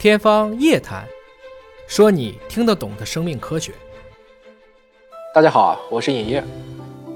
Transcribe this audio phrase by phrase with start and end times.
[0.00, 1.04] 天方夜谭，
[1.86, 3.70] 说你听得懂的生命科学。
[5.34, 6.42] 大家好，我是尹烨。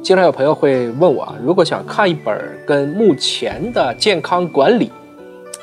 [0.02, 4.92] 经常有朋友会问我啊，如果想看一本跟目前的健康管理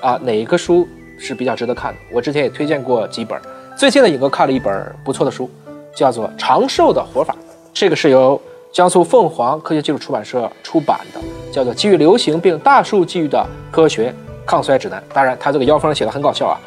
[0.02, 0.88] 啊哪一个书
[1.20, 2.00] 是比较值得看的？
[2.12, 3.40] 我之前也推荐过几本。
[3.78, 5.48] 最近呢，尹哥看了一本不错的书，
[5.96, 7.34] 叫做《长寿的活法》，
[7.72, 8.42] 这个是由
[8.72, 11.22] 江苏凤凰科学技术出版社出版的，
[11.54, 14.12] 叫做《基于流行病大数据的科学
[14.44, 15.00] 抗衰指南》。
[15.14, 16.60] 当然，它这个腰封写的很搞笑啊。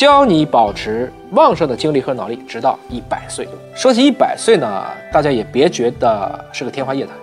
[0.00, 3.46] 教你保持旺盛的精力和脑力，直到一百岁。
[3.74, 4.82] 说起一百岁呢，
[5.12, 7.14] 大家也别觉得是个天方夜谭。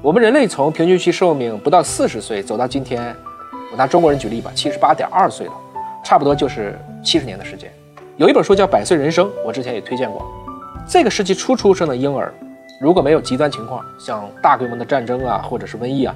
[0.00, 3.12] 我们人类从平均期寿命不到四十岁走到今天，
[3.72, 5.52] 我拿中国人举例吧，七十八点二岁了，
[6.04, 7.68] 差不多就是七十年的时间。
[8.16, 10.24] 有一本书叫《百岁人生》，我之前也推荐过。
[10.86, 12.32] 这个世纪初出生的婴儿，
[12.80, 16.14] 如果没有极端情况，像大规模的战争啊，或者是瘟疫啊，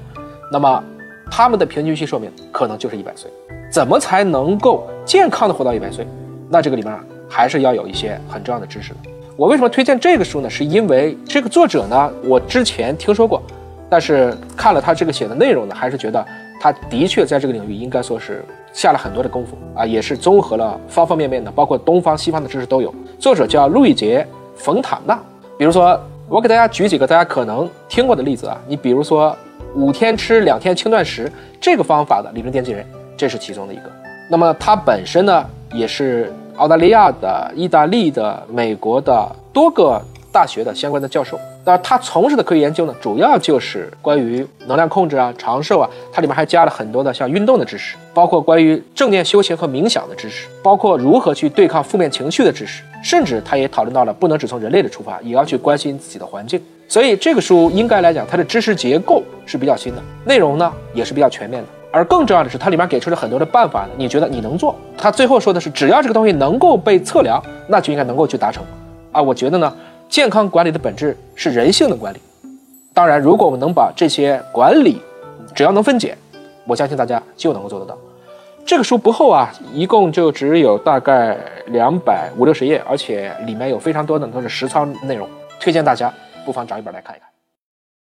[0.49, 0.81] 那么
[1.29, 3.29] 他们的平均期寿命可能就是一百岁。
[3.71, 6.07] 怎么才能够健康的活到一百岁？
[6.49, 6.97] 那这个里面
[7.29, 8.97] 还是要有一些很重要的知识的。
[9.35, 10.49] 我为什么推荐这个书呢？
[10.49, 13.41] 是因为这个作者呢，我之前听说过，
[13.89, 16.25] 但是看了他这个写的内容呢，还是觉得
[16.61, 22.93] 他的确在这个领域应该说是下了很多的功夫啊，也是综合了方方面面的，包括东方西方的知识都有。
[23.19, 24.25] 作者叫路易杰·
[24.63, 25.19] 冯塔纳。
[25.57, 29.35] 比如说，我给大家举几个大家可能听过的例子啊，你比如说
[29.75, 32.85] 五天吃两天轻断食这个方法的理论奠基人。
[33.17, 33.83] 这是其中的一个。
[34.29, 41.39] 那么他本身呢，也是澳大利亚的、意大利的、美国的多个大学的相关的教授。
[41.67, 45.89] 那他从事的科学研究呢，主要就是关于能量控制啊、长寿啊。
[46.13, 52.83] 它里面还加了很多的像运动的知识，包括关于正念修行和冥想的知识，包括如何去对抗负面情绪的知识。
[53.03, 56.61] 甚至他也讨论到了不能只从人类的出发，也要去关心自己的环境。
[56.87, 61.67] 所以这个书应该来讲，它的知识结构是比较新的，内容呢也是比较全面的。
[61.91, 64.75] 而更重要的是，它里面给出了很多的办法，你觉得你能做？
[64.95, 68.63] 它最后说的是，只要这个东西能够被测量，那就应该能够去达成。
[69.11, 69.73] 啊，我觉得呢，
[70.07, 72.19] 健康管理的本质是人性的管理。
[72.93, 75.01] 当然，如果我们能把这些管理，
[75.53, 76.17] 只要能分解，
[76.65, 77.97] 我相信大家就能够做得到。
[78.65, 81.37] 这个书不厚啊，一共就只有大概
[81.67, 85.27] 两百五六十页，而且里面有非常多的都是实操内容，
[85.59, 86.11] 推荐大家
[86.45, 87.34] 不妨找一本来看一看。